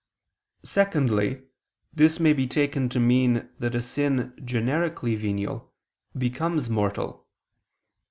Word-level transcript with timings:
Secondly, 0.63 1.43
this 1.93 2.19
may 2.19 2.33
be 2.33 2.47
taken 2.47 2.89
to 2.89 2.99
mean 2.99 3.49
that 3.59 3.75
a 3.75 3.83
sin 3.83 4.33
generically 4.43 5.13
venial, 5.13 5.75
becomes 6.17 6.71
mortal. 6.71 7.27